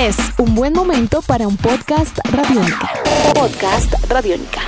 [0.00, 2.90] Es un buen momento para un podcast radiónica.
[3.34, 4.62] Podcast radiónica.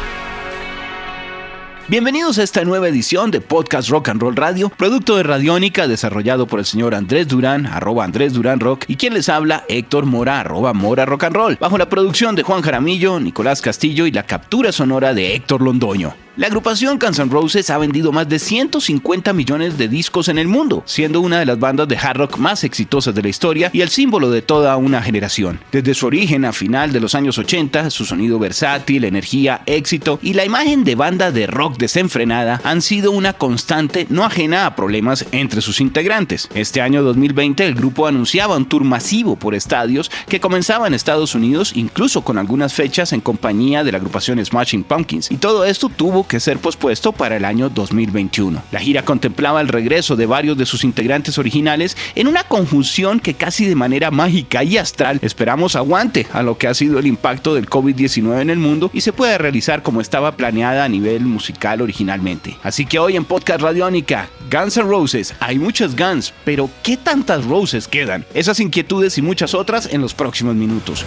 [1.88, 6.46] Bienvenidos a esta nueva edición de Podcast Rock and Roll Radio, producto de Radiónica desarrollado
[6.46, 10.40] por el señor Andrés Durán, arroba Andrés Durán Rock, y quien les habla, Héctor Mora,
[10.40, 14.24] arroba Mora Rock and Roll, bajo la producción de Juan Jaramillo, Nicolás Castillo y la
[14.24, 16.12] captura sonora de Héctor Londoño.
[16.34, 20.48] La agrupación Guns N' Roses ha vendido más de 150 millones de discos en el
[20.48, 23.82] mundo, siendo una de las bandas de hard rock más exitosas de la historia y
[23.82, 25.60] el símbolo de toda una generación.
[25.72, 30.32] Desde su origen a final de los años 80, su sonido versátil, energía, éxito y
[30.32, 35.26] la imagen de banda de rock desenfrenada han sido una constante no ajena a problemas
[35.32, 36.48] entre sus integrantes.
[36.54, 41.34] Este año 2020 el grupo anunciaba un tour masivo por estadios que comenzaba en Estados
[41.34, 45.90] Unidos, incluso con algunas fechas en compañía de la agrupación Smashing Pumpkins, y todo esto
[45.90, 48.62] tuvo que ser pospuesto para el año 2021.
[48.70, 53.34] La gira contemplaba el regreso de varios de sus integrantes originales en una conjunción que
[53.34, 57.54] casi de manera mágica y astral esperamos aguante a lo que ha sido el impacto
[57.54, 61.80] del COVID-19 en el mundo y se pueda realizar como estaba planeada a nivel musical
[61.80, 62.56] originalmente.
[62.62, 67.44] Así que hoy en Podcast Radiónica, Guns N' Roses, hay muchas Guns, pero ¿qué tantas
[67.44, 68.24] Roses quedan?
[68.34, 71.04] Esas inquietudes y muchas otras en los próximos minutos.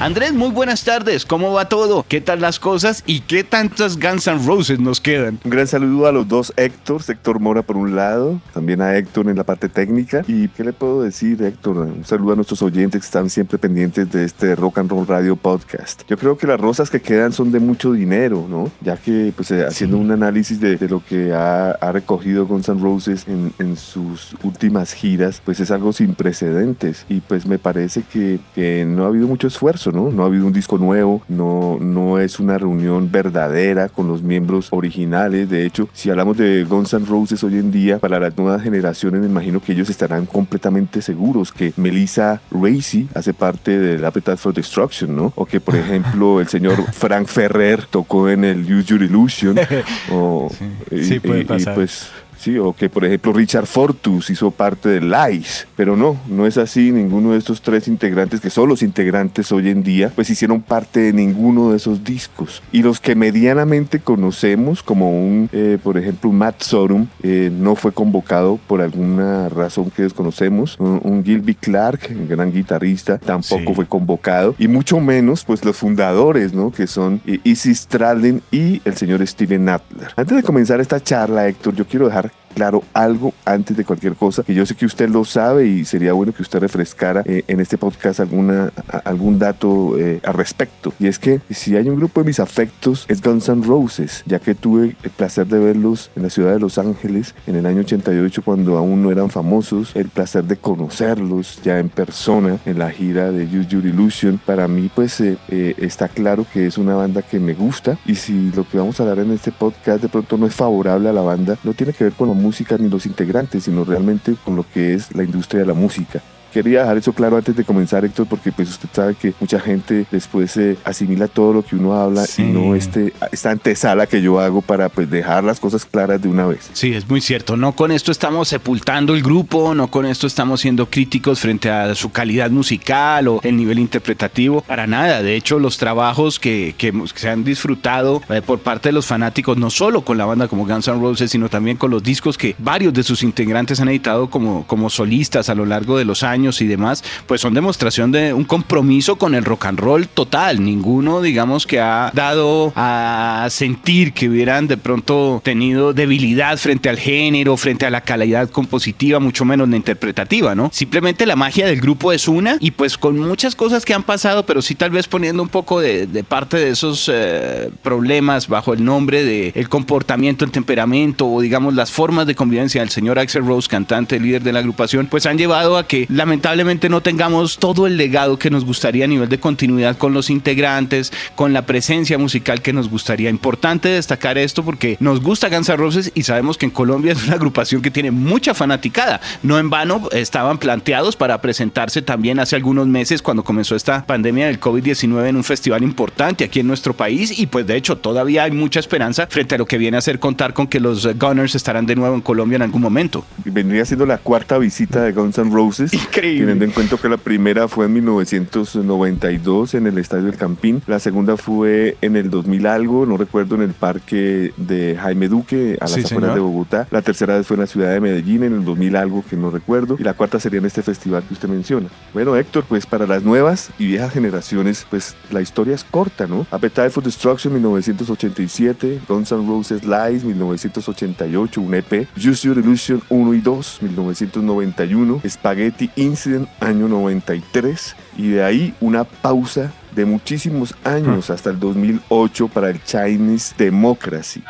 [0.00, 1.26] Andrés, muy buenas tardes.
[1.26, 2.06] ¿Cómo va todo?
[2.08, 3.04] ¿Qué tal las cosas?
[3.04, 5.38] ¿Y qué tantas Guns N' Roses nos quedan?
[5.44, 9.28] Un gran saludo a los dos Héctor, Héctor Mora por un lado, también a Héctor
[9.28, 10.22] en la parte técnica.
[10.26, 11.76] ¿Y qué le puedo decir, Héctor?
[11.76, 15.36] Un saludo a nuestros oyentes que están siempre pendientes de este Rock and Roll Radio
[15.36, 16.04] Podcast.
[16.08, 18.72] Yo creo que las rosas que quedan son de mucho dinero, ¿no?
[18.80, 23.26] Ya que, pues, eh, haciendo un análisis de, lo que ha, recogido Guns N' Roses
[23.28, 27.04] en, en, sus últimas giras, pues es algo sin precedentes.
[27.10, 30.22] Y pues me parece que, que no ha habido mucho esfuerzo ¿no?
[30.22, 35.48] ha habido un disco nuevo, no, no es una reunión verdadera con los miembros originales.
[35.48, 39.20] De hecho, si hablamos de Guns N' Roses hoy en día, para las nuevas generaciones
[39.20, 44.54] me imagino que ellos estarán completamente seguros que Melissa Racy hace parte del Appetite for
[44.54, 45.32] Destruction, ¿no?
[45.36, 49.58] O que, por ejemplo, el señor Frank Ferrer tocó en el Use Your Illusion.
[50.12, 50.50] o,
[50.90, 51.74] sí, puede pasar.
[51.74, 52.58] pues ¿sí?
[52.58, 56.90] o que por ejemplo Richard Fortus hizo parte de Lice, pero no, no es así,
[56.90, 61.00] ninguno de estos tres integrantes, que son los integrantes hoy en día, pues hicieron parte
[61.00, 62.62] de ninguno de esos discos.
[62.72, 67.92] Y los que medianamente conocemos, como un, eh, por ejemplo, Matt Sorum, eh, no fue
[67.92, 74.54] convocado por alguna razón que desconocemos, un, Gilby Clark, un gran guitarrista, tampoco fue convocado,
[74.58, 76.70] y mucho menos pues los fundadores, ¿no?
[76.70, 80.08] Que son eh, Izzy Stradlin y el señor Steven Adler.
[80.16, 82.39] Antes de comenzar esta charla, Héctor, yo quiero dejar perfect.
[82.54, 86.12] Claro algo antes de cualquier cosa, que yo sé que usted lo sabe y sería
[86.12, 88.72] bueno que usted refrescara eh, en este podcast alguna,
[89.04, 90.92] algún dato eh, al respecto.
[90.98, 94.38] Y es que si hay un grupo de mis afectos es Guns N' Roses, ya
[94.38, 97.80] que tuve el placer de verlos en la ciudad de Los Ángeles en el año
[97.80, 102.90] 88 cuando aún no eran famosos, el placer de conocerlos ya en persona en la
[102.90, 104.40] gira de Use Your Illusion.
[104.44, 105.38] Para mí pues eh,
[105.78, 109.04] está claro que es una banda que me gusta y si lo que vamos a
[109.04, 112.04] hablar en este podcast de pronto no es favorable a la banda, no tiene que
[112.04, 115.60] ver con lo música ni los integrantes, sino realmente con lo que es la industria
[115.60, 116.22] de la música.
[116.52, 120.06] Quería dejar eso claro antes de comenzar, Héctor, porque pues usted sabe que mucha gente
[120.10, 124.40] después se asimila todo lo que uno habla y no este, esta antesala que yo
[124.40, 126.70] hago para pues dejar las cosas claras de una vez.
[126.72, 127.56] Sí, es muy cierto.
[127.56, 131.94] No con esto estamos sepultando el grupo, no con esto estamos siendo críticos frente a
[131.94, 135.22] su calidad musical o el nivel interpretativo, para nada.
[135.22, 139.56] De hecho, los trabajos que, que se han disfrutado eh, por parte de los fanáticos,
[139.56, 142.56] no solo con la banda como Guns N' Roses, sino también con los discos que
[142.58, 146.39] varios de sus integrantes han editado como, como solistas a lo largo de los años
[146.40, 150.64] y demás, pues son demostración de un compromiso con el rock and roll total.
[150.64, 156.98] Ninguno, digamos, que ha dado a sentir que hubieran de pronto tenido debilidad frente al
[156.98, 160.70] género, frente a la calidad compositiva, mucho menos la interpretativa, ¿no?
[160.72, 164.46] Simplemente la magia del grupo es una y pues con muchas cosas que han pasado,
[164.46, 168.84] pero sí tal vez poniendo un poco de, parte de esos eh, problemas bajo el
[168.84, 173.44] nombre de el comportamiento, el temperamento o digamos las formas de convivencia del señor Axel
[173.44, 177.58] Rose, cantante, líder de la agrupación, pues han llevado a que la lamentablemente no tengamos
[177.58, 181.66] todo el legado que nos gustaría a nivel de continuidad con los integrantes, con la
[181.66, 183.30] presencia musical que nos gustaría.
[183.30, 187.24] Importante destacar esto porque nos gusta Guns N' Roses y sabemos que en Colombia es
[187.24, 189.20] una agrupación que tiene mucha fanaticada.
[189.42, 194.46] No en vano estaban planteados para presentarse también hace algunos meses cuando comenzó esta pandemia
[194.46, 198.44] del COVID-19 en un festival importante aquí en nuestro país y pues de hecho todavía
[198.44, 201.56] hay mucha esperanza frente a lo que viene a ser contar con que los Gunners
[201.56, 203.24] estarán de nuevo en Colombia en algún momento.
[203.44, 205.92] Vendría siendo la cuarta visita de Guns N' Roses.
[205.92, 206.19] Increíble.
[206.20, 210.98] Teniendo en cuenta que la primera fue en 1992 en el Estadio del Campín, la
[210.98, 215.84] segunda fue en el 2000 algo, no recuerdo, en el parque de Jaime Duque, a
[215.84, 216.34] las Sí, afueras señor.
[216.34, 216.86] de Bogotá.
[216.90, 219.50] La tercera vez fue en la ciudad de Medellín, en el 2000 algo, que no
[219.50, 219.96] recuerdo.
[219.98, 221.88] Y la cuarta sería en este festival que usted menciona.
[222.12, 226.46] Bueno, Héctor, pues para las nuevas y viejas generaciones, pues la historia es corta, ¿no?
[226.50, 233.34] Appetite for Destruction, 1987, Guns N' Roses Lies, 1988, un EP, Use Your Illusion 1
[233.34, 241.30] y 2, 1991, Spaghetti Incident, año 93, y de ahí una pausa de muchísimos años
[241.30, 244.42] hasta el 2008 para el Chinese Democracy.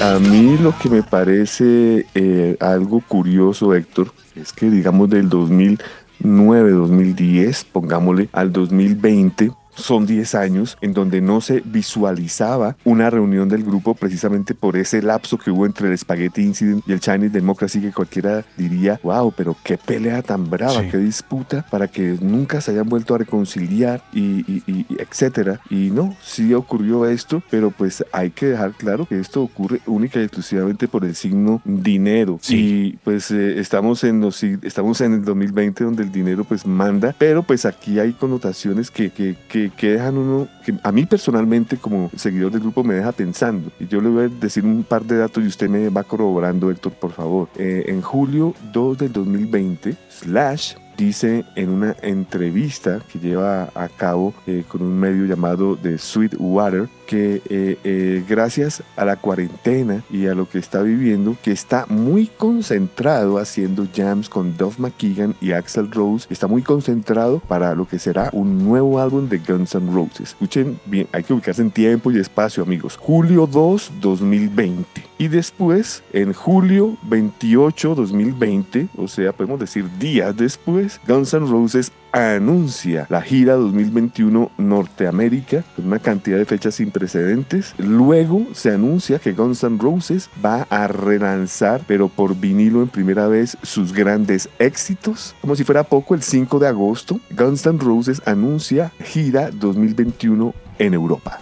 [0.00, 6.70] A mí lo que me parece eh, algo curioso, Héctor, es que digamos del 2009,
[6.72, 13.62] 2010, pongámosle al 2020, son 10 años en donde no se visualizaba una reunión del
[13.64, 17.80] grupo precisamente por ese lapso que hubo entre el Spaghetti Incident y el Chinese Democracy
[17.80, 20.88] que cualquiera diría, wow, pero qué pelea tan brava, Sí.
[20.90, 24.20] qué disputa para que nunca se hayan vuelto a reconciliar y,
[24.50, 25.60] y- y- y etcétera.
[25.70, 30.20] Y no, sí ocurrió esto, pero pues hay que dejar claro que esto ocurre única
[30.20, 32.38] y exclusivamente por el signo dinero.
[32.42, 32.56] Sí.
[32.92, 37.14] Y pues eh, estamos en los estamos en el 2020 donde el dinero pues manda,
[37.18, 41.76] pero pues aquí hay connotaciones que, que, que, que dejan uno, que a mí personalmente
[41.76, 43.70] como seguidor del grupo me deja pensando.
[43.78, 46.70] Y yo le voy a decir un par de datos y usted me va corroborando,
[46.70, 47.48] Héctor, por favor.
[47.56, 54.34] Eh, en julio 2 del 2020, Slash dice en una entrevista que lleva a cabo
[54.46, 60.02] eh, con un medio llamado The Sweet Water que eh, eh, gracias a la cuarentena
[60.10, 65.34] y a lo que está viviendo, que está muy concentrado haciendo jams con Duff McKagan
[65.38, 69.74] y Axel Rose, está muy concentrado para lo que será un nuevo álbum de Guns
[69.74, 70.30] N' Roses.
[70.30, 72.96] Escuchen bien, hay que ubicarse en tiempo y espacio, amigos.
[72.96, 74.86] Julio 2, 2020.
[75.18, 81.92] Y después, en julio 28, 2020, o sea, podemos decir días después, Guns N' Roses
[82.12, 87.74] anuncia la gira 2021 Norteamérica con una cantidad de fechas sin precedentes.
[87.78, 93.26] Luego se anuncia que Guns N' Roses va a relanzar, pero por vinilo en primera
[93.28, 95.34] vez, sus grandes éxitos.
[95.40, 100.94] Como si fuera poco, el 5 de agosto, Guns N' Roses anuncia gira 2021 en
[100.94, 101.40] Europa.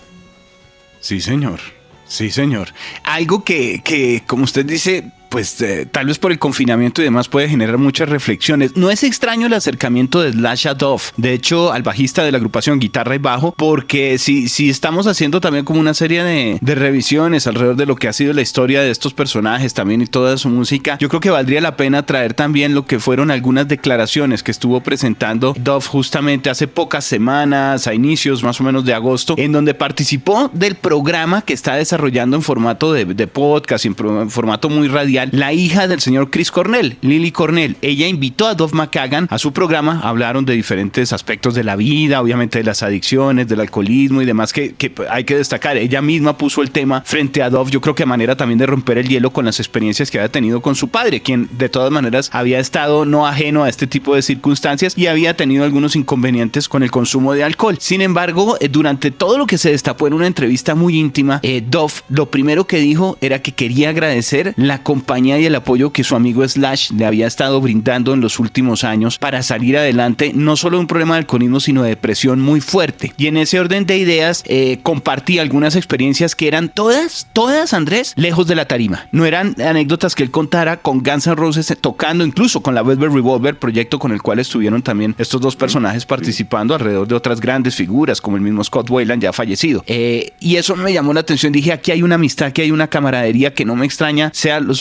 [1.01, 1.61] Sí, señor.
[2.07, 2.69] Sí, señor.
[3.05, 7.29] Algo que, que como usted dice, pues eh, tal vez por el confinamiento y demás
[7.29, 8.77] puede generar muchas reflexiones.
[8.77, 12.39] No es extraño el acercamiento de Slash a Duff, de hecho al bajista de la
[12.39, 16.75] agrupación guitarra y bajo, porque si, si estamos haciendo también como una serie de, de
[16.75, 20.37] revisiones alrededor de lo que ha sido la historia de estos personajes también y toda
[20.37, 24.43] su música, yo creo que valdría la pena traer también lo que fueron algunas declaraciones
[24.43, 29.35] que estuvo presentando Duff justamente hace pocas semanas, a inicios más o menos de agosto,
[29.39, 34.69] en donde participó del programa que está desarrollando en formato de, podcast, en, en formato
[34.69, 37.77] muy radial, la hija del señor Chris Cornell, Lily Cornell.
[37.83, 42.21] Ella invitó a Duff McKagan a su programa, hablaron de diferentes aspectos de la vida,
[42.21, 44.75] obviamente de las adicciones, del alcoholismo y demás que,
[45.11, 45.77] hay que destacar.
[45.77, 48.67] Ella misma puso el tema frente a Duff, yo creo que a manera también de
[48.67, 51.91] romper el hielo con las experiencias que había tenido con su padre, quien de todas
[51.91, 56.69] maneras había estado no ajeno a este tipo de circunstancias y había tenido algunos inconvenientes
[56.69, 57.77] con el consumo de alcohol.
[57.81, 61.63] Sin embargo, eh, durante todo lo que se destapó en una entrevista muy íntima, eh,
[61.67, 66.05] Duff lo primero que dijo era que quería agradecer la compañía y el apoyo que
[66.05, 70.57] su amigo Slash le había estado brindando en los últimos años para salir adelante, no
[70.57, 73.13] solo de un problema de alcoholismo, sino de depresión muy fuerte.
[73.17, 78.13] Y en ese orden de ideas, eh, compartí algunas experiencias que eran todas, todas, Andrés,
[78.17, 79.09] lejos de la tarima.
[79.11, 82.83] No eran anécdotas que él contara con Guns N' Roses eh, tocando, incluso con la
[82.83, 87.41] Velvet Revolver, proyecto con el cual estuvieron también estos dos personajes participando alrededor de otras
[87.41, 89.83] grandes figuras, como el mismo Scott Weiland, ya fallecido.
[89.89, 91.53] Eh, y eso me llamó la atención.
[91.53, 94.75] Dije, aquí hay una amistad, aquí hay una camaradería que no me extraña sea lo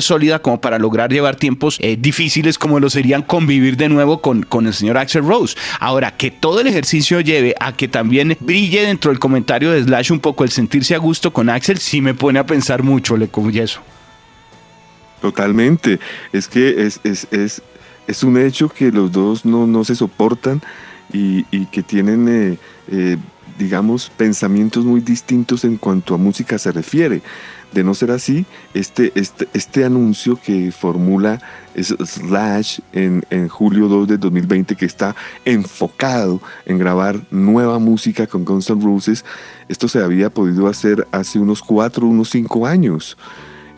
[0.00, 4.42] sólida como para lograr llevar tiempos eh, difíciles como lo serían convivir de nuevo con,
[4.42, 5.56] con el señor Axel Rose.
[5.80, 10.12] Ahora, que todo el ejercicio lleve a que también brille dentro del comentario de Slash
[10.12, 13.28] un poco el sentirse a gusto con Axel, sí me pone a pensar mucho, le
[13.28, 13.80] confieso.
[15.20, 16.00] Totalmente.
[16.32, 17.62] Es que es, es, es,
[18.06, 20.60] es un hecho que los dos no, no se soportan
[21.12, 22.58] y, y que tienen, eh,
[22.90, 23.16] eh,
[23.58, 27.22] digamos, pensamientos muy distintos en cuanto a música se refiere.
[27.72, 31.40] De no ser así, este, este, este anuncio que formula
[31.74, 38.44] Slash en, en julio 2 de 2020, que está enfocado en grabar nueva música con
[38.44, 39.24] Guns N' Roses,
[39.68, 43.16] esto se había podido hacer hace unos 4, unos 5 años.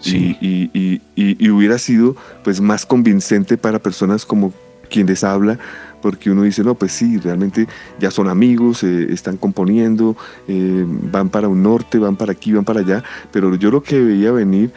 [0.01, 0.37] Sí.
[0.41, 4.53] Y, y- y- y- y hubiera sido pues más convincente para personas como
[4.91, 5.59] quien les habla,
[6.05, 7.67] porque uno dice, no, pues sí, realmente
[7.99, 10.15] ya son amigos, eh, están componiendo,
[10.47, 13.99] eh, van para un norte, van para aquí, van para allá, pero yo lo que
[13.99, 14.71] veía venir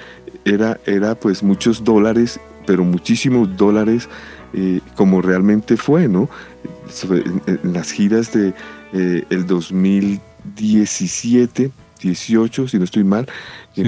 [0.45, 4.07] era, era pues muchos dólares, pero muchísimos dólares
[4.53, 6.29] eh, como realmente fue, ¿no?
[7.45, 8.53] En, las giras de
[8.93, 13.27] el 2017, 18, si no estoy mal,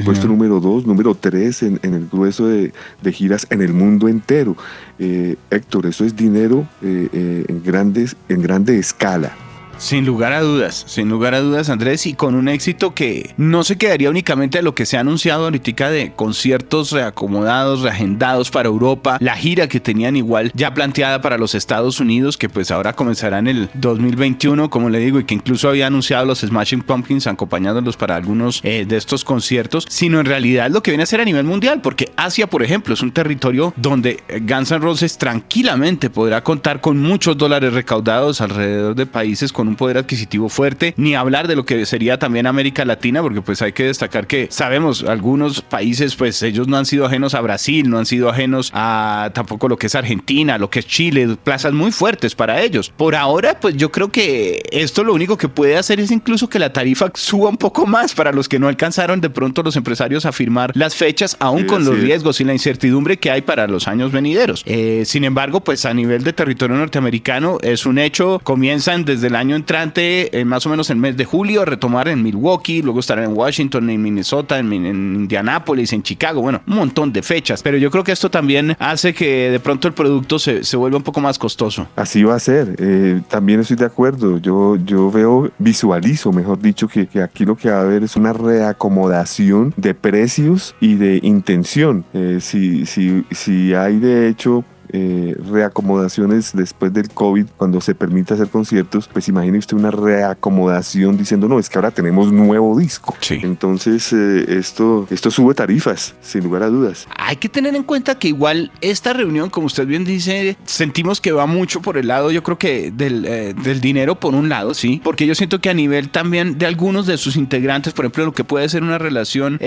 [0.05, 2.71] puesto número 2, número 3 en, el grueso de,
[3.11, 4.55] giras en el mundo entero.
[4.99, 9.48] Eh, Héctor, eso es dinero en, grandes, en grande escala.
[9.79, 13.63] Sin lugar a dudas, sin lugar a dudas, Andrés, y con un éxito que no
[13.63, 18.67] se quedaría únicamente de lo que se ha anunciado ahorita de conciertos reacomodados, reagendados para
[18.67, 22.93] Europa, la gira que tenían igual ya planteada para los Estados Unidos, que pues ahora
[22.93, 27.27] comenzará en el 2021, como le digo, y que incluso había anunciado los Smashing Pumpkins
[27.27, 31.21] acompañándolos para algunos eh, de estos conciertos, sino en realidad lo que viene a ser
[31.21, 36.09] a nivel mundial, porque Asia, por ejemplo, es un territorio donde Guns N' Roses tranquilamente
[36.09, 41.15] podrá contar con muchos dólares recaudados alrededor de países con un poder adquisitivo fuerte, ni
[41.15, 45.03] hablar de lo que sería también América Latina, porque pues hay que destacar que sabemos
[45.03, 49.31] algunos países, pues ellos no han sido ajenos a Brasil, no han sido ajenos a
[49.33, 52.91] tampoco lo que es Argentina, lo que es Chile, plazas muy fuertes para ellos.
[52.95, 56.59] Por ahora, pues yo creo que esto lo único que puede hacer es incluso que
[56.59, 60.25] la tarifa suba un poco más para los que no alcanzaron de pronto los empresarios
[60.25, 63.87] a firmar las fechas, aún con los riesgos y la incertidumbre que hay para los
[63.87, 64.63] años venideros.
[64.65, 69.35] Eh, sin embargo, pues a nivel de territorio norteamericano es un hecho, comienzan desde el
[69.35, 73.37] año entrante, más o menos el mes de julio, retomar en Milwaukee, luego estarán en
[73.37, 77.61] Washington, en Minnesota, en, Indianápolis, en Chicago, bueno, un montón de fechas.
[77.61, 80.97] Pero yo creo que esto también hace que de pronto el producto se, se vuelva
[80.97, 81.87] un poco más costoso.
[81.95, 82.75] Así va a ser.
[82.79, 84.37] Eh, también estoy de acuerdo.
[84.37, 88.15] Yo, yo veo, visualizo, mejor dicho, que, que, aquí lo que va a haber es
[88.15, 92.05] una reacomodación de precios y de intención.
[92.13, 98.33] Eh, si, si, si hay de hecho eh, reacomodaciones después del COVID, cuando se permite
[98.33, 103.15] hacer conciertos, pues imagine usted una reacomodación diciendo, no, es que ahora tenemos nuevo disco.
[103.29, 107.07] Entonces, eh, esto, esto sube tarifas, sin lugar a dudas.
[107.17, 111.31] Hay que tener en cuenta que igual esta reunión, como usted bien dice, sentimos que
[111.33, 114.73] va mucho por el lado, yo creo que del, eh, del dinero por un lado,
[114.73, 118.25] sí, porque yo siento que a nivel también de algunos de sus integrantes, por ejemplo,
[118.25, 119.59] lo que puede ser una relación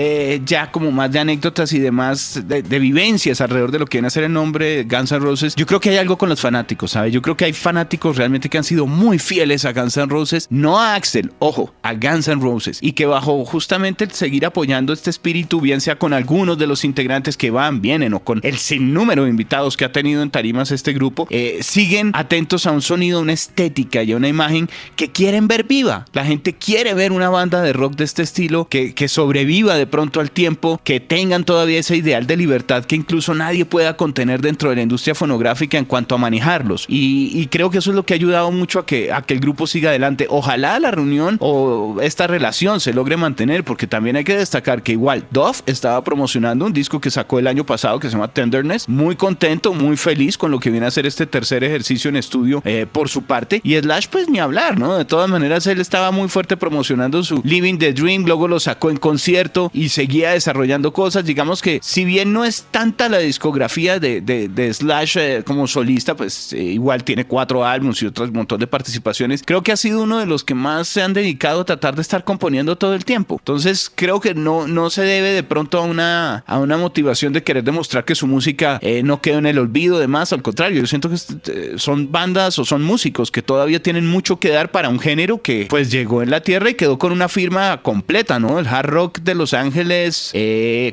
[0.45, 4.07] ya como más de anécdotas y demás, de, de vivencias alrededor de lo que viene
[4.07, 7.13] a ser el nombre Guns Roses, yo creo que hay algo con los fanáticos, ¿sabes?
[7.13, 10.47] Yo creo que hay fanáticos realmente que han sido muy fieles a Guns N' Roses,
[10.49, 14.93] no a Axel, ojo, a Guns N' Roses, y que bajo justamente el seguir apoyando
[14.93, 18.57] este espíritu, bien sea con algunos de los integrantes que van, vienen, o con el
[18.57, 22.81] sinnúmero de invitados que ha tenido en tarimas este grupo, eh, siguen atentos a un
[22.81, 26.05] sonido, una estética y a una imagen que quieren ver viva.
[26.13, 29.87] La gente quiere ver una banda de rock de este estilo que, que sobreviva de
[29.87, 34.41] pronto al tiempo, que tengan todavía ese ideal de libertad que incluso nadie pueda contener
[34.41, 36.85] dentro de la industria fonográfica en cuanto a manejarlos.
[36.87, 39.39] Y, creo que eso es lo que ha ayudado mucho a que, a que el
[39.39, 40.27] grupo siga adelante.
[40.29, 44.93] Ojalá la reunión o esta relación se logre mantener, porque también hay que destacar que
[44.93, 48.87] igual Duff estaba promocionando un disco que sacó el año pasado que se llama Tenderness.
[48.87, 52.61] Muy contento, muy feliz con lo que viene a ser este tercer ejercicio en estudio
[52.65, 53.61] eh, por su parte.
[53.63, 54.97] Y Slash, pues ni hablar, ¿no?
[54.97, 58.89] De todas maneras, él estaba muy fuerte promocionando su Living the Dream, luego lo sacó
[58.89, 61.25] en concierto y seguía desarrollando cosas.
[61.25, 65.67] Digamos que si bien no es tanta la discografía de, de, de Slash, eh, como
[65.67, 69.41] solista, pues eh, igual tiene cuatro álbumes y otros montón de participaciones.
[69.45, 72.01] Creo que ha sido uno de los que más se han dedicado a tratar de
[72.01, 73.37] estar componiendo todo el tiempo.
[73.39, 77.43] Entonces creo que no, no se debe de pronto a una, a una motivación de
[77.43, 80.31] querer demostrar que su música eh, no quedó en el olvido, demás.
[80.31, 84.49] Al contrario, yo siento que son bandas o son músicos que todavía tienen mucho que
[84.49, 87.81] dar para un género que pues llegó en la tierra y quedó con una firma
[87.81, 88.59] completa, ¿no?
[88.59, 90.33] El hard rock de Los Ángeles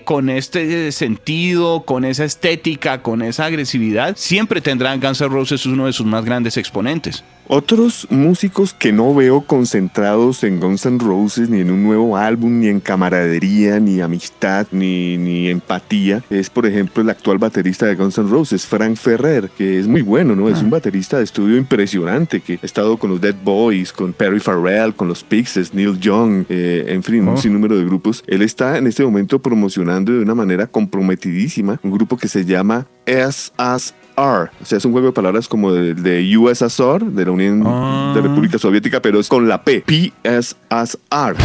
[0.05, 5.87] con este sentido, con esa estética, con esa agresividad siempre tendrán Guns N' Roses uno
[5.87, 7.25] de sus más grandes exponentes.
[7.53, 12.61] Otros músicos que no veo concentrados en Guns N' Roses, ni en un nuevo álbum,
[12.61, 17.97] ni en camaradería, ni amistad, ni, ni empatía, es por ejemplo el actual baterista de
[17.97, 20.49] Guns N' Roses, Frank Ferrer, que es muy bueno, ¿no?
[20.49, 20.61] Es ah.
[20.61, 24.95] un baterista de estudio impresionante, que ha estado con los Dead Boys, con Perry Farrell,
[24.95, 27.37] con los Pixies, Neil Young, eh, en fin, un oh.
[27.37, 28.23] sinnúmero de grupos.
[28.29, 32.87] Él está en este momento promocionando de una manera comprometidísima un grupo que se llama
[33.11, 33.93] S.A.S.
[34.17, 37.69] o sea, es un juego de palabras como de, de USSR, de la Unión de
[37.69, 38.21] ah.
[38.23, 41.37] República Soviética, pero es con la P, PSSR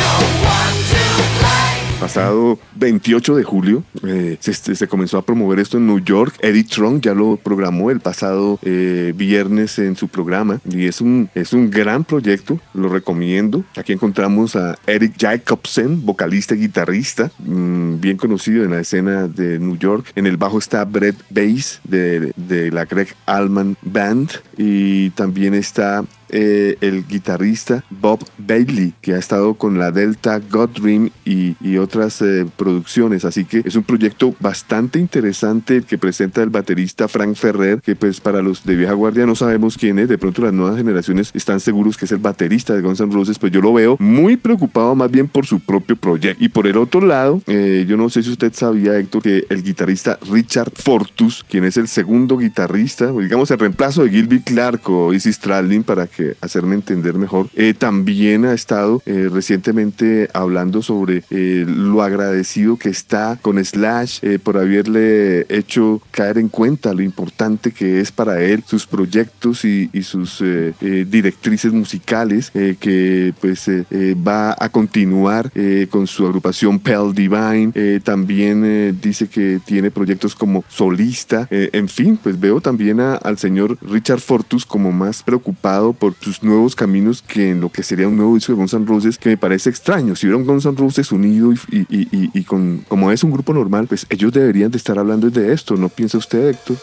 [2.00, 6.36] pasado 28 de julio eh, se, comenzó a promover esto en New York.
[6.42, 11.30] Eddie Trunk ya lo programó el pasado eh, viernes en su programa y es un,
[11.36, 13.64] es un gran proyecto, lo recomiendo.
[13.76, 19.60] Aquí encontramos a Eric Jacobsen, vocalista y guitarrista, mm, bien conocido en la escena de
[19.60, 20.12] New York.
[20.16, 26.04] En el bajo está Brett Bass de, de la Greg Allman Band y también está
[26.38, 32.22] eh, el guitarrista Bob Bailey, que ha estado con la Delta God Dream y, otras
[32.22, 33.26] eh, producciones.
[33.26, 37.96] Así que es un proyecto bastante interesante el que presenta el baterista Frank Ferrer, que
[37.96, 40.10] pues para los de vieja guardia no sabemos quién es.
[40.10, 43.40] De pronto las nuevas generaciones están seguros que es el baterista de Guns N' Roses,
[43.40, 46.44] pues yo lo veo muy preocupado más bien por su propio proyecto.
[46.44, 49.64] Y por el otro lado, eh, yo no sé si usted sabía, Héctor, que el
[49.64, 55.14] guitarrista Richard Fortus, quien es el segundo guitarrista, digamos el reemplazo de Gilby Clark o
[55.14, 61.24] Izzy Stradlin, para que hacerme entender mejor, eh, también ha estado eh, recientemente hablando sobre
[61.30, 68.00] lo agradecido que está con Slash por haberle hecho caer en cuenta lo importante que
[68.00, 70.44] es para él sus proyectos y, sus
[70.80, 75.52] directrices musicales, que pues va a continuar
[75.90, 78.00] con su agrupación Pell Divine.
[78.02, 81.48] también dice que tiene proyectos como solista.
[81.50, 86.76] en fin, pues veo también al señor Richard Fortus como más preocupado por sus nuevos
[86.76, 89.38] caminos que en lo que sería un nuevo disco de Guns N' Roses, que me
[89.38, 90.16] parece extraño.
[90.16, 94.06] Si hubiera un Guns N' Roses unido y, con, como es un grupo normal, pues
[94.10, 95.76] ellos deberían de estar hablando de esto.
[95.76, 96.78] ¿No piensa usted, Héctor?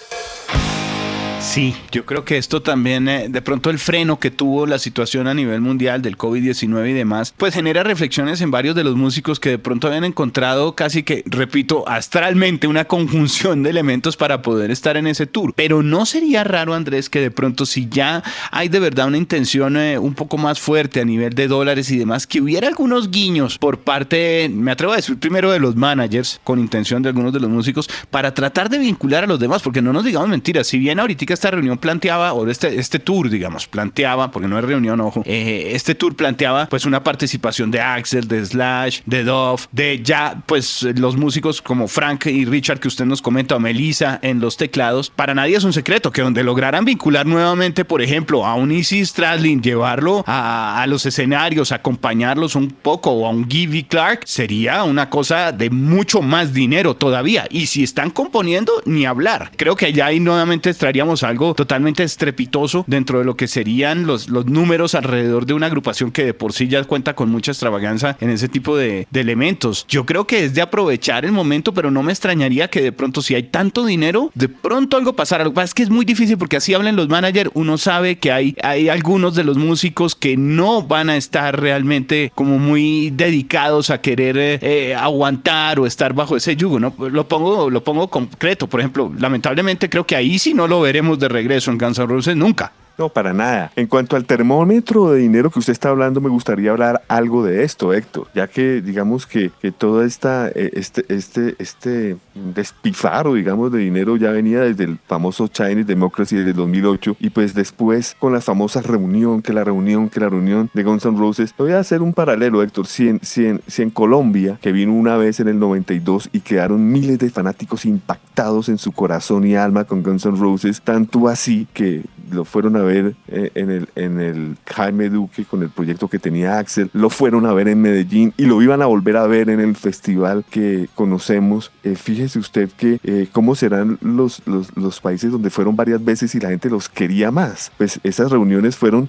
[1.43, 5.27] Sí, yo creo que esto también, eh, de pronto el freno que tuvo la situación
[5.27, 9.41] a nivel mundial del COVID-19 y demás, pues genera reflexiones en varios de los músicos
[9.41, 14.71] que de pronto habían encontrado casi que, repito, astralmente una conjunción de elementos para poder
[14.71, 15.53] estar en ese tour.
[15.55, 19.77] Pero no sería raro, Andrés, que de pronto si ya hay de verdad una intención
[19.77, 23.59] eh, un poco más fuerte a nivel de dólares y demás, que hubiera algunos guiños
[23.59, 27.41] por parte, me atrevo a decir primero de los managers, con intención de algunos de
[27.41, 30.79] los músicos, para tratar de vincular a los demás, porque no nos digamos mentiras, si
[30.79, 35.01] bien ahorita esta reunión planteaba, o este, este tour, digamos, planteaba, porque no es reunión,
[35.01, 40.01] ojo, eh, este tour planteaba pues una participación de Axel, de Slash, de Dove, de
[40.03, 44.41] ya pues los músicos como Frank y Richard que usted nos comenta, o Melissa en
[44.41, 45.11] los teclados.
[45.11, 49.05] Para nadie es un secreto que donde lograran vincular nuevamente, por ejemplo, a un Easy
[49.05, 54.85] Stradlin, llevarlo a, a los escenarios, acompañarlos un poco, o a un Gibby Clark, sería
[54.85, 57.47] una cosa de mucho más dinero todavía.
[57.51, 59.51] Y si están componiendo, ni hablar.
[59.57, 64.29] Creo que allá ahí nuevamente estaríamos algo totalmente estrepitoso dentro de lo que serían los,
[64.29, 68.17] los números alrededor de una agrupación que de por sí ya cuenta con mucha extravaganza
[68.21, 69.87] en ese tipo de, elementos.
[69.88, 73.23] Yo creo que es de aprovechar el momento, pero no me extrañaría que de pronto
[73.23, 75.45] si hay tanto dinero, de pronto algo pasara.
[75.45, 78.19] Lo que pasa es que es muy difícil porque así hablan los managers, uno sabe
[78.19, 83.11] que hay, hay algunos de los músicos que no van a estar realmente como muy
[83.11, 86.92] dedicados a querer eh, aguantar o estar bajo ese yugo, ¿no?
[86.99, 91.12] Lo pongo, lo pongo concreto, por ejemplo, lamentablemente creo que ahí sí no lo veremos
[91.18, 91.98] de regreso en Guns
[92.29, 92.72] N' nunca.
[92.98, 93.72] No, para nada.
[93.76, 97.64] En cuanto al termómetro de dinero que usted está hablando, me gustaría hablar algo de
[97.64, 103.72] esto, Héctor, ya que digamos que, que todo esta, eh, este, este, este despifaro, digamos,
[103.72, 108.33] de dinero ya venía desde el famoso Chinese Democracy desde 2008 y pues después con
[108.33, 111.55] la famosa reunión, que la reunión, que la reunión de Guns N' Roses.
[111.57, 112.87] Voy a hacer un paralelo, Héctor.
[112.87, 117.18] Si en, si en Colombia, que vino una vez en el 92 y quedaron miles
[117.18, 122.02] de fanáticos impactados en su corazón y alma con Guns N' Roses, tanto así que
[122.33, 126.18] lo fueron a ver eh, en el, en el Jaime Duque con el proyecto que
[126.18, 129.51] tenía Axel, lo fueron a ver en Medellín y lo iban a volver a ver
[129.51, 131.71] en el festival que conocemos.
[131.85, 136.35] Eh, fíjese usted que eh, cómo serán los, los, los, países donde fueron varias veces
[136.35, 137.73] y la gente los quería más.
[137.77, 139.09] Pues esas reuniones fueron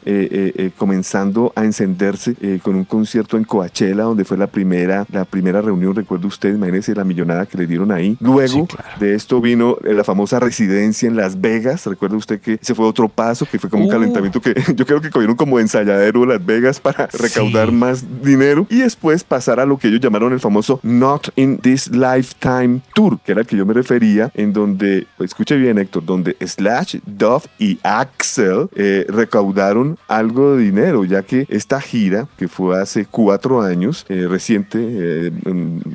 [0.77, 5.93] comenzando a encenderse con un concierto en Coachella, donde fue la primera, la primera reunión,
[5.93, 8.17] recuerda usted, imagínese la millonada que le dieron ahí.
[8.19, 8.67] Luego
[8.99, 13.09] de esto vino la famosa residencia en Las Vegas, recuerda usted que ese fue otro
[13.13, 13.93] paso, que fue como un uh.
[13.93, 18.79] calentamiento que yo creo que cogieron como ensayadero Las Vegas para recaudar más dinero y
[18.79, 23.31] después pasar a lo que ellos llamaron el famoso Not in This Lifetime Tour, que
[23.31, 27.45] era el que yo me refería, en donde, pues, escuche bien Héctor, donde Slash, Duff
[27.59, 33.61] y Axel eh, recaudaron algo de dinero, ya que esta gira, que fue hace cuatro
[33.61, 35.31] años, eh, reciente, eh,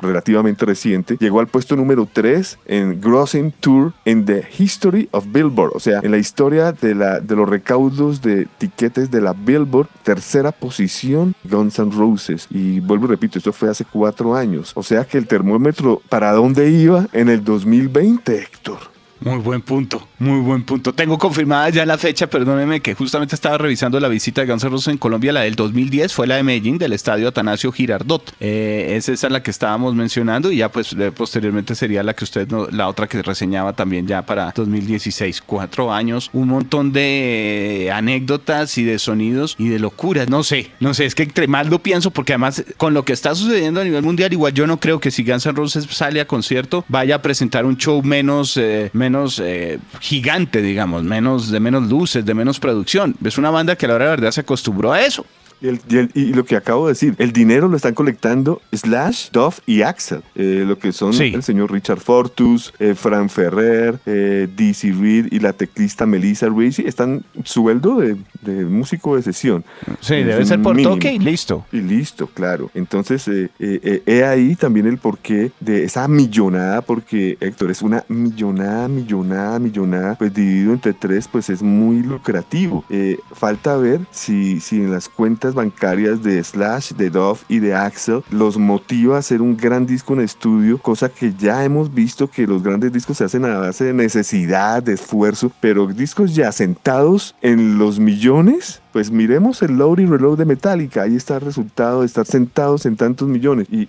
[0.01, 5.71] relativamente reciente, llegó al puesto número 3 en Grossing Tour in the History of Billboard,
[5.75, 10.51] o sea, en la historia de de los recaudos de tiquetes de la Billboard, tercera
[10.51, 12.47] posición Guns N' Roses.
[12.49, 14.71] Y vuelvo y repito, esto fue hace cuatro años.
[14.75, 18.98] O sea que el termómetro, ¿para dónde iba en el 2020, Héctor?
[19.21, 20.93] Muy buen punto, muy buen punto.
[20.93, 24.69] Tengo confirmada ya la fecha, perdóneme que justamente estaba revisando la visita de Guns N'
[24.69, 28.33] Roses en Colombia, la del 2010 fue la de Medellín del estadio Atanasio Girardot.
[28.39, 32.49] Eh, es esa la que estábamos mencionando y ya pues posteriormente sería la que usted,
[32.71, 35.41] la otra que reseñaba también ya para 2016.
[35.41, 40.29] Cuatro años, un montón de anécdotas y de sonidos y de locuras.
[40.29, 43.11] No sé, no sé, es que entre más lo pienso porque además con lo que
[43.11, 46.21] está sucediendo a nivel mundial, igual yo no creo que si Guns N' Roses sale
[46.21, 48.55] a concierto vaya a presentar un show menos...
[48.55, 53.15] Eh, menos menos eh, gigante, digamos, menos, de menos luces, de menos producción.
[53.23, 55.25] Es una banda que a la hora de verdad se acostumbró a eso.
[55.61, 58.61] Y, el- y el- y lo que acabo de decir, el dinero lo están colectando
[58.73, 61.31] Slash, Duff y Axel, eh, lo que son Sí.
[61.33, 66.71] el señor Richard Fortus, eh, Fran Ferrer, eh, Dizzy Reed y la teclista Melissa Reed,
[66.71, 69.65] sí, están sueldo de, de músico de sesión.
[69.99, 70.95] Sí, Es debe ser por mínimo.
[70.95, 71.65] toque y listo.
[71.71, 72.71] Y listo, claro.
[72.73, 78.03] Entonces, eh, eh, he ahí también el porqué de esa millonada, porque Héctor, es una
[78.07, 82.85] millonada, millonada, millonada, pues dividido entre tres, pues es muy lucrativo.
[83.33, 88.23] Falta ver si, si en las cuentas bancarias de Slash, de Dove y de Axel
[88.31, 92.47] los motiva a hacer un gran disco en estudio, cosa que ya hemos visto que
[92.47, 97.35] los grandes discos se hacen a base de necesidad, de esfuerzo, pero discos ya sentados
[97.41, 102.01] en los millones, pues miremos el load y reload de Metallica, ahí está el resultado
[102.01, 103.67] de estar sentados en tantos millones.
[103.71, 103.87] Y-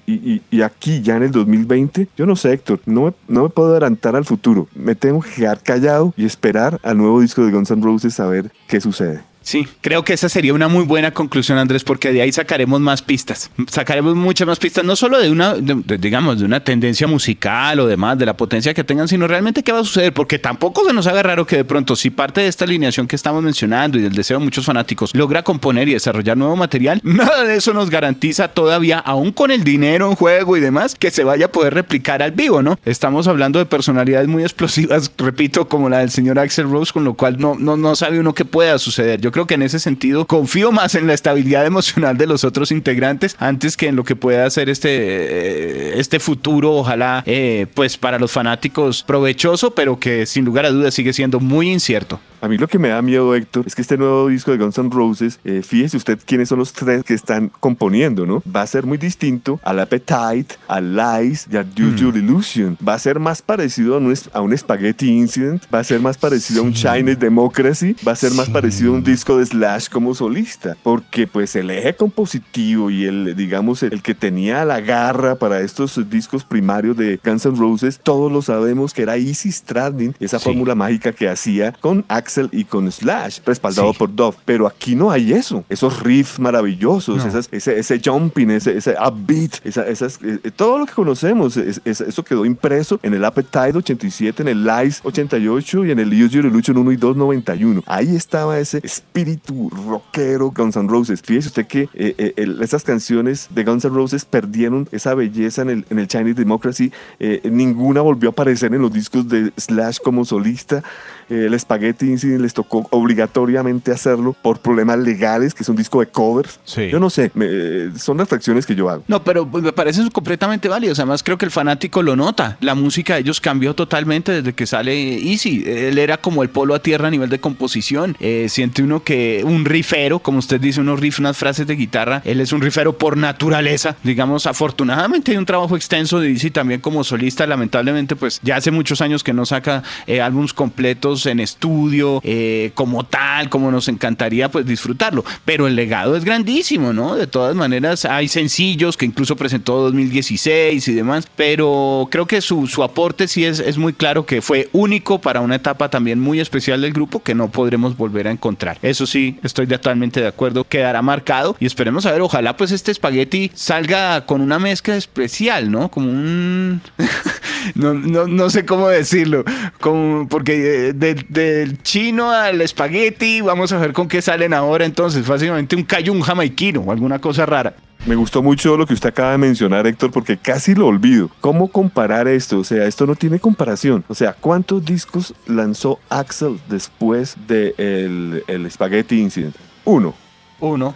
[0.51, 3.71] y aquí, ya en el 2020, yo no sé, Héctor, no me, no me puedo
[3.71, 4.69] adelantar al futuro.
[4.75, 8.27] Me tengo que quedar callado y esperar al nuevo disco de Guns N' Roses a
[8.27, 9.21] ver qué sucede.
[9.43, 13.01] Sí, creo que esa sería una muy buena conclusión, Andrés, porque de ahí sacaremos más
[13.01, 13.51] pistas.
[13.71, 17.87] Sacaremos muchas más pistas, no solo de una, de- digamos, de una tendencia musical o
[17.87, 20.93] demás, de la potencia que tengan, sino realmente qué va a suceder, porque tampoco se
[20.93, 24.03] nos haga raro que de pronto, si parte de esta alineación que estamos mencionando y
[24.03, 27.89] del deseo de muchos fanáticos logra componer y desarrollar nuevo material, nada de eso nos
[27.91, 31.73] garantiza todavía, aún con el dinero en juego y demás, que se vaya a poder
[31.75, 32.79] replicar al vivo, ¿no?
[32.85, 37.15] Estamos hablando de personalidades muy explosivas, repito, como la del señor Axel Rose, con lo
[37.15, 39.21] cual no, no, no sabe uno qué pueda suceder.
[39.33, 43.37] Creo que en ese sentido confío más en la estabilidad emocional de los otros integrantes
[43.39, 48.19] antes que en lo que pueda hacer este, eh, este futuro, ojalá, eh, pues para
[48.19, 52.21] los fanáticos provechoso, pero que sin lugar a dudas sigue siendo muy incierto.
[52.41, 54.79] A mí lo que me da miedo, Héctor, es que este nuevo disco de Guns
[54.79, 58.43] N' Roses, eh, fíjese usted quiénes son los tres que están componiendo, ¿no?
[58.45, 62.79] Va a ser muy distinto al Appetite, al Lies y al Usual Illusion.
[62.87, 66.17] Va a ser más parecido a un, a un Spaghetti Incident, va a ser más
[66.17, 69.89] parecido a un Chinese Democracy, va a ser más parecido a un disco de Slash
[69.91, 75.35] como solista, porque pues el eje compositivo y el, digamos, el, que tenía la garra
[75.35, 80.15] para estos discos primarios de Guns N' Roses, todos lo sabemos que era Easy Stradlin,
[80.21, 80.45] esa Sí.
[80.45, 83.99] fórmula mágica que hacía con Axel y con Slash, respaldado Sí.
[83.99, 84.39] por Dove.
[84.47, 85.65] Pero aquí no hay eso.
[85.69, 87.27] Esos riffs maravillosos, No.
[87.29, 91.59] esas- ese, ese jumping, ese, ese upbeat, esa- esas, eh, eh, todo lo que conocemos,
[91.59, 95.99] es- es- eso quedó impreso en el Appetite 87, en el Lies 88 y en
[95.99, 97.83] el Use Your Illusion 1 y 2 91.
[97.87, 98.81] Ahí estaba ese
[99.15, 101.21] espíritu rockero Guns N' Roses.
[101.23, 105.63] Fíjese usted que eh, eh, el- esas canciones de Guns N' Roses perdieron esa belleza
[105.63, 106.93] en el, en el Chinese Democracy.
[107.19, 110.83] Eh, ninguna volvió a aparecer en los discos de Slash como solista.
[111.29, 116.01] Eh, el Spaghetti Incident les tocó obligatoriamente hacerlo por problemas legales, que es un disco
[116.01, 116.61] de covers.
[116.65, 116.89] Sí.
[116.89, 119.03] Yo no sé, me- son reflexiones que yo hago.
[119.09, 120.99] No, pero pues, me parecen completamente válidos.
[121.01, 122.57] Además, creo que el fanático lo nota.
[122.61, 125.65] La música de ellos cambió totalmente desde que sale Easy.
[125.67, 128.17] Él era como el polo a tierra a nivel de composición.
[128.21, 132.23] Eh, siente uno que un rifero, como usted dice, unos riffs, unas frases de guitarra.
[132.25, 133.97] Él es un rifero por naturaleza.
[134.03, 137.47] Digamos, afortunadamente hay un trabajo extenso de Easy también como solista.
[137.47, 142.73] Lamentablemente, pues ya hace muchos años que no saca eh, álbums completos en estudio, eh,
[142.75, 145.25] como tal, como nos encantaría pues disfrutarlo.
[145.45, 147.17] Pero el legado es grandísimo, ¿no?
[147.17, 152.67] De todas maneras, hay sencillos que incluso presentó 2016 y demás, pero creo que su,
[152.67, 156.41] su aporte sí es, es muy claro que fue único para una etapa también muy
[156.41, 158.79] especial del grupo que no podremos volver a encontrar.
[158.91, 162.91] Eso sí, estoy totalmente de acuerdo, quedará marcado y esperemos a ver, ojalá pues este
[162.91, 165.91] espagueti salga con una mezcla especial, ¿no?
[165.93, 166.81] Como un...
[167.77, 169.45] no, no, no sé cómo decirlo,
[169.81, 174.85] como, porque eh, de- del chino al espagueti, vamos a ver con qué salen ahora
[174.85, 177.75] entonces, básicamente un cayún jamaiquino o alguna cosa rara.
[178.07, 181.31] Me gustó mucho lo que usted acaba de mencionar, Héctor, porque casi lo olvido.
[181.41, 182.59] ¿Cómo comparar esto?
[182.59, 184.05] O sea, esto no tiene comparación.
[184.09, 189.55] O sea, ¿cuántos discos lanzó Axel después de el, el Spaghetti Incident?
[189.85, 190.15] Uno.
[190.61, 190.95] Uno.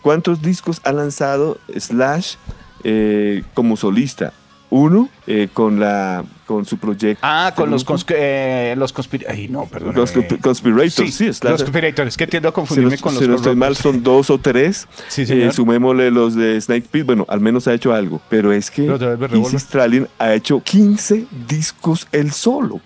[0.00, 2.36] ¿Cuántos discos ha lanzado Slash
[2.84, 4.32] eh, como solista?
[4.70, 7.20] Uno eh, con la con su proyecto.
[7.22, 9.26] Ah, con los, cons eh, los conspir...
[9.28, 9.94] Ay, no, perdón.
[9.94, 11.50] Los consp- Conspirators, sí, Slash.
[11.52, 14.30] Los conspirators, que tiendo a confundirme no, con los si no estoy mal, son dos
[14.30, 14.88] o tres.
[15.08, 15.48] Sí, señor.
[15.48, 17.04] Eh, sumémosle los de Snake Pit.
[17.04, 18.22] Bueno, al menos ha hecho algo.
[18.30, 19.02] Pero es que Los
[19.32, 19.58] Easy.
[19.58, 22.80] Stradlin ha hecho 15 discos él solo.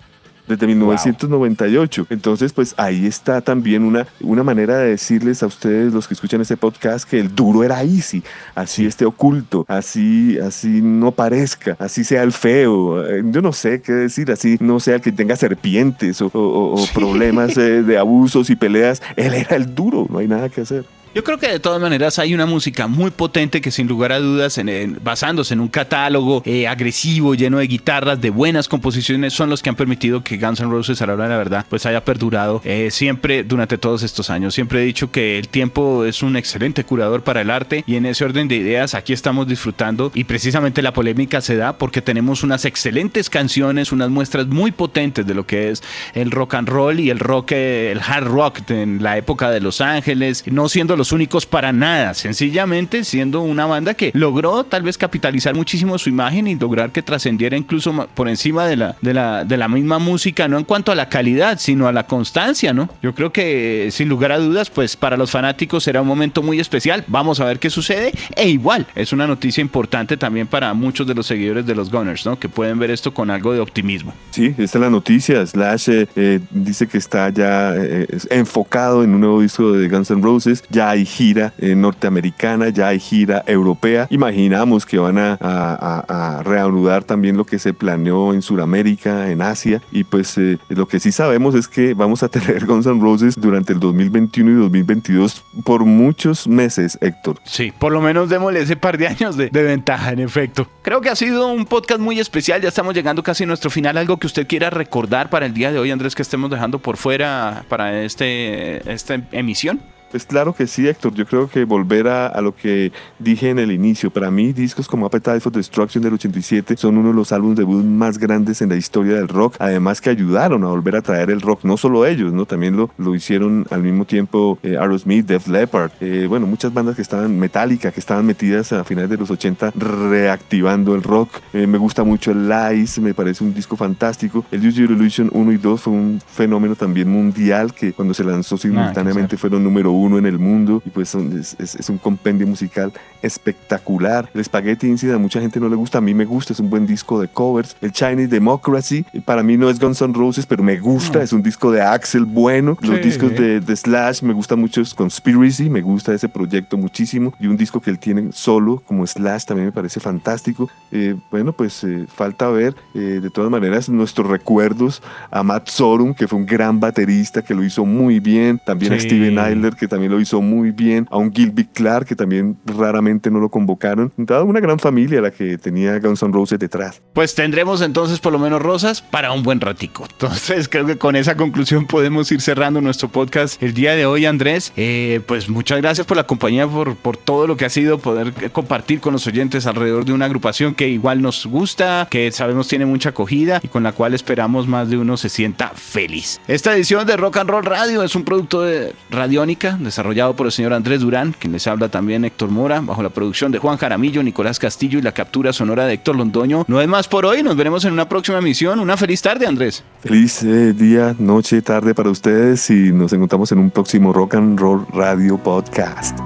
[0.47, 2.07] Desde 1998.
[2.09, 6.41] Entonces, pues ahí está también una, una manera de decirles a ustedes, los que escuchan
[6.41, 8.23] este podcast, que el duro era easy.
[8.55, 13.05] Así esté oculto, así, así no parezca, así sea el feo.
[13.07, 16.39] eh, Yo no sé qué decir, así no sea el que tenga serpientes o, o-
[16.39, 19.01] o- o problemas eh, de abusos y peleas.
[19.15, 20.85] Él era el duro, no hay nada que hacer.
[21.15, 24.19] Yo creo que de todas maneras hay una música muy potente que sin lugar a
[24.19, 29.51] dudas, en, basándose en un catálogo eh, agresivo, lleno de guitarras, de buenas composiciones, son
[29.51, 31.85] los que han permitido que Guns N' Roses a la hora de la verdad pues
[31.85, 34.55] haya perdurado eh, siempre durante todos estos años.
[34.55, 38.07] Siempre he dicho que el tiempo es un excelente curador para el arte y en
[38.07, 42.41] ese orden de ideas aquí estamos disfrutando y precisamente la polémica se da porque tenemos
[42.41, 45.83] unas excelentes canciones, unas muestras muy potentes de lo que es
[46.15, 49.59] el rock and roll y el rock, eh, el hard rock en la época de
[49.59, 54.83] Los Ángeles, no siendo los únicos para nada, sencillamente siendo una banda que logró tal
[54.83, 59.13] vez capitalizar muchísimo su imagen y lograr que trascendiera incluso por encima de la, de
[59.13, 62.73] la, de la misma música, no en cuanto a la calidad, sino a la constancia,
[62.73, 62.89] ¿no?
[63.01, 66.59] Yo creo que sin lugar a dudas, pues para los fanáticos será un momento muy
[66.59, 71.07] especial, vamos a ver qué sucede, e igual es una noticia importante también para muchos
[71.07, 72.39] de los seguidores de los Gunners, ¿no?
[72.39, 74.13] Que pueden ver esto con algo de optimismo.
[74.31, 79.13] Sí, esta es la noticia, Slash eh, eh, dice que está ya eh, enfocado en
[79.13, 84.07] un nuevo disco de Guns N' Roses, ya hay gira norteamericana, ya hay gira europea,
[84.09, 90.03] imaginamos que van a, reanudar también lo que se planeó en Sudamérica, en Asia, y
[90.03, 90.35] pues
[90.69, 94.51] lo que sí sabemos es que vamos a tener Guns N' Roses durante el 2021
[94.51, 97.39] y 2022 por muchos meses, Héctor.
[97.43, 100.67] Sí, por lo menos démosle ese par de años de, de ventaja, en efecto.
[100.81, 103.97] Creo que ha sido un podcast muy especial, ya estamos llegando casi a nuestro final,
[103.97, 106.97] algo que usted quiera recordar para el día de hoy, Andrés, que estemos dejando por
[106.97, 109.81] fuera para este, esta emisión.
[110.13, 111.15] Pues claro que sí, Héctor.
[111.15, 114.11] Yo creo que volver a, lo que dije en el inicio.
[114.11, 117.83] Para mí, discos como Appetite for Destruction del 87 son uno de los álbumes debut
[117.83, 119.55] más grandes en la historia del rock.
[119.57, 121.63] Además que ayudaron a volver a traer el rock.
[121.63, 122.45] No solo ellos, ¿no?
[122.45, 125.89] También lo, lo hicieron al mismo tiempo eh, Aerosmith, Def Leppard.
[125.99, 129.71] Eh, bueno, muchas bandas que estaban metálicas, que estaban metidas a finales de los 80
[129.75, 131.31] reactivando el rock.
[131.53, 134.45] Eh, me gusta mucho el Lies, me parece un disco fantástico.
[134.51, 138.23] El Use Your Illusion 1 y 2 fue un fenómeno también mundial que cuando se
[138.23, 142.45] lanzó simultáneamente fueron número uno uno en el mundo y pues es, es, un compendio
[142.47, 144.29] musical espectacular.
[144.33, 146.69] El Spaghetti Incident a mucha gente no le gusta, a mí me gusta, es un
[146.69, 147.75] buen disco de covers.
[147.81, 151.41] El Chinese Democracy, para mí no es Guns N' Roses, pero me gusta, es un
[151.41, 152.77] disco de Axel bueno.
[152.81, 157.33] Los discos de, de, Slash me gustan mucho, es Conspiracy, me gusta ese proyecto muchísimo.
[157.39, 160.69] Y un disco que él tiene solo, como Slash, también me parece fantástico.
[160.91, 166.13] Eh, bueno, pues eh, falta ver, eh, de todas maneras, nuestros recuerdos a Matt Sorum,
[166.13, 168.59] que fue un gran baterista, que lo hizo muy bien.
[168.65, 172.15] También a Steven Eiler, que también lo hizo muy bien, a un Gilby Clark que
[172.15, 174.11] también raramente no lo convocaron.
[174.25, 176.99] Toda una gran familia la que tenía Guns N' Roses detrás.
[177.13, 180.07] Pues tendremos entonces por lo menos rosas para un buen ratico.
[180.13, 184.25] Entonces creo que con esa conclusión podemos ir cerrando nuestro podcast el día de hoy,
[184.25, 184.71] Andrés.
[184.77, 188.33] Eh, pues muchas gracias por la compañía, por, por todo lo que ha sido poder
[188.51, 192.85] compartir con los oyentes alrededor de una agrupación que igual nos gusta, que sabemos tiene
[192.85, 196.39] mucha acogida y con la cual esperamos más de uno se sienta feliz.
[196.47, 200.51] Esta edición de Rock and Roll Radio es un producto de Radiónica desarrollado por el
[200.51, 204.23] señor Andrés Durán, quien les habla también Héctor Mora, bajo la producción de Juan Jaramillo,
[204.23, 206.65] Nicolás Castillo y la captura sonora de Héctor Londoño.
[206.67, 208.79] No es más por hoy, nos veremos en una próxima emisión.
[208.79, 209.83] Una feliz tarde, Andrés.
[210.01, 214.59] Feliz eh, día, noche, tarde para ustedes y nos encontramos en un próximo Rock and
[214.59, 216.19] Roll Radio Podcast.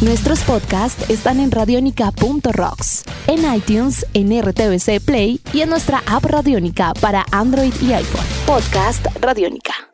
[0.00, 6.92] Nuestros podcasts están en radionica.rocks, en iTunes, en RTVC Play y en nuestra app Radionica
[7.00, 8.24] para Android y iPhone.
[8.46, 9.87] Podcast Radionica.